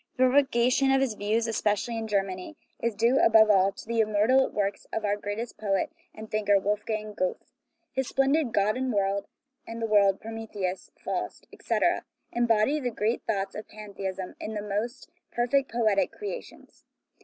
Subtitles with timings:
[0.17, 4.49] The propagation of his views, especially in Germany, is due, above all, to the immortal
[4.49, 7.51] works of our greatest poet and thinker, Wolfgang Goethe.
[7.93, 12.03] His splendid God and the World, Prometheus, Faust, etc.,
[12.33, 16.83] embody the great thoughts of pantheism in the most perfect poetic crea tions.